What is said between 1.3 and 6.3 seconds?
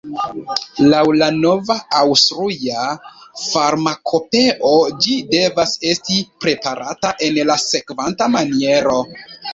nova Aŭstruja farmakopeo ĝi devas esti